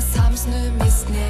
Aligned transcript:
Samsnö 0.00 0.70
misne 0.70 1.28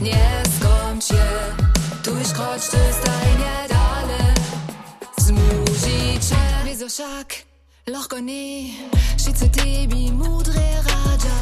nie 0.00 0.42
skąd 0.58 1.04
się 1.04 1.24
Tuś 2.04 2.32
choć 2.32 2.62
ty 2.68 2.78
staj 2.92 3.30
niedale 3.38 4.34
Zmusi 5.18 6.18
cię 6.28 6.64
Wieso 6.64 6.88
szak, 6.88 7.34
loch 7.86 8.08
go 8.08 8.20
nie 8.20 8.70
Szyce 9.16 9.48
tebi 9.48 10.12
mudre 10.12 10.62
radza 10.76 11.36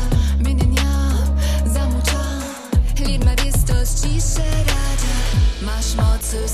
Mienienia, 0.45 1.09
zamucza. 1.67 2.25
Liebma 3.01 3.37
wiestos 3.37 4.03
cisze 4.03 4.51
radza 4.51 5.17
Masz 5.63 5.95
mocy 5.95 6.37
w 6.47 6.51